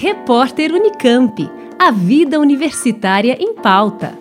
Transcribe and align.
Repórter 0.00 0.70
Unicamp. 0.72 1.50
A 1.76 1.90
vida 1.90 2.38
universitária 2.38 3.36
em 3.40 3.52
pauta. 3.56 4.16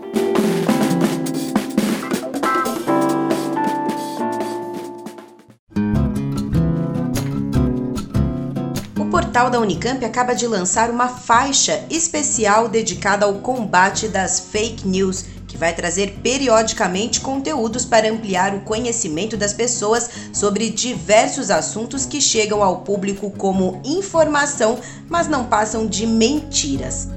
O 9.00 9.06
portal 9.06 9.52
da 9.52 9.60
Unicamp 9.60 10.04
acaba 10.04 10.34
de 10.34 10.48
lançar 10.48 10.90
uma 10.90 11.10
faixa 11.10 11.86
especial 11.92 12.68
dedicada 12.68 13.28
ao 13.28 13.36
combate 13.36 14.08
das 14.08 14.40
fake 14.40 14.88
news 14.88 15.26
que 15.48 15.58
vai 15.58 15.74
trazer 15.74 16.20
periodicamente 16.22 17.22
conteúdos 17.22 17.86
para 17.86 18.10
ampliar 18.10 18.54
o 18.54 18.62
conhecimento 18.62 19.38
das 19.38 19.54
pessoas 19.54 20.10
sobre 20.34 20.70
diversos 20.70 21.50
assuntos 21.50 22.06
que 22.06 22.20
chegam 22.20 22.62
ao 22.62 22.82
público 22.82 23.32
como 23.32 23.82
informação, 23.84 24.78
mas 25.08 25.28
não 25.28 25.46
passam 25.46 25.88
de 25.88 26.06
mentiras. 26.06 27.08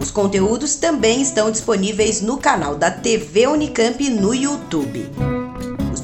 Os 0.00 0.10
conteúdos 0.10 0.74
também 0.76 1.22
estão 1.22 1.50
disponíveis 1.50 2.20
no 2.20 2.38
canal 2.38 2.74
da 2.74 2.90
TV 2.90 3.46
Unicamp 3.46 4.10
no 4.10 4.34
YouTube 4.34 5.31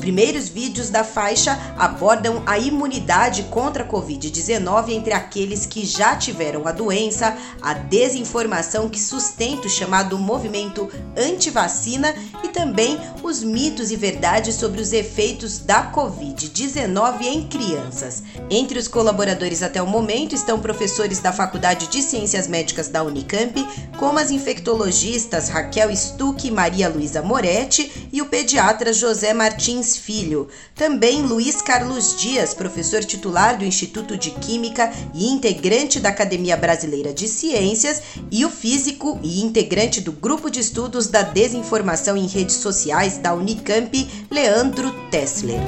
primeiros 0.09 0.49
vídeos 0.49 0.89
da 0.89 1.05
faixa 1.05 1.61
abordam 1.77 2.43
a 2.47 2.59
imunidade 2.59 3.43
contra 3.51 3.85
a 3.85 3.87
Covid-19 3.87 4.89
entre 4.89 5.13
aqueles 5.13 5.67
que 5.67 5.85
já 5.85 6.17
tiveram 6.17 6.67
a 6.67 6.73
doença, 6.73 7.37
a 7.61 7.75
desinformação 7.75 8.89
que 8.89 8.99
sustenta 8.99 9.67
o 9.67 9.71
chamado 9.71 10.19
movimento 10.19 10.89
anti-vacina 11.15 12.15
e 12.43 12.49
também 12.49 12.99
os 13.23 13.43
mitos 13.43 13.91
e 13.91 13.97
verdades 13.97 14.55
sobre 14.55 14.81
os 14.81 14.95
efeitos 14.95 15.59
da 15.59 15.93
Covid-19 15.93 17.21
em 17.25 17.47
crianças. 17.47 18.23
Entre 18.49 18.79
os 18.79 18.89
colaboradores 18.89 19.63
até 19.63 19.83
o 19.83 19.87
momento 19.87 20.35
estão 20.35 20.59
professores 20.59 21.21
da 21.21 21.35
Faculdade 21.35 21.87
de 21.89 22.01
Ciências 22.01 22.49
Médicas 22.49 22.89
da 22.89 23.03
Unicamp, 23.03 23.63
como 23.99 24.19
as 24.19 24.31
infectologistas 24.31 25.51
Raquel 25.51 25.95
Stuck 25.95 26.49
e 26.49 26.51
Maria 26.51 26.89
Luísa 26.89 27.21
Moretti 27.21 28.09
e 28.11 28.23
o 28.23 28.27
pediatra 28.27 28.91
José 28.91 29.35
Martins 29.35 29.98
Filho. 29.99 30.49
Também 30.75 31.23
Luiz 31.23 31.61
Carlos 31.61 32.17
Dias, 32.17 32.55
professor 32.55 33.05
titular 33.05 33.59
do 33.59 33.65
Instituto 33.65 34.17
de 34.17 34.31
Química 34.31 34.93
e 35.15 35.29
integrante 35.29 36.01
da 36.01 36.09
Academia 36.09 36.57
Brasileira 36.57 37.13
de 37.13 37.29
Ciências, 37.29 38.03
e 38.31 38.45
o 38.45 38.51
físico 38.51 39.19
e 39.23 39.43
integrante 39.43 40.01
do 40.01 40.13
Grupo 40.13 40.51
de 40.51 40.61
Estudos 40.61 41.09
da 41.09 41.23
Desinformação 41.23 42.17
em 42.17 42.27
Redes 42.27 42.57
Sociais 42.57 43.19
da 43.19 43.35
Unicamp, 43.35 44.09
Leandro 44.31 44.91
Tessler. 45.11 45.61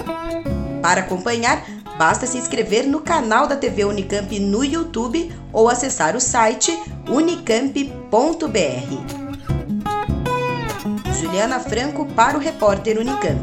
Para 0.81 1.03
acompanhar, 1.03 1.65
basta 1.99 2.27
se 2.27 2.39
inscrever 2.39 2.87
no 2.87 3.01
canal 3.01 3.47
da 3.47 3.57
TV 3.57 3.85
Unicamp 3.85 4.39
no 4.39 4.65
YouTube 4.65 5.31
ou 5.53 5.69
acessar 5.69 6.17
o 6.17 6.21
site 6.21 6.77
unicamp.br. 7.09 7.91
Juliana 11.21 11.61
Franco 11.61 12.07
para 12.07 12.39
o 12.39 12.41
repórter 12.41 12.99
Unicamp. 12.99 13.43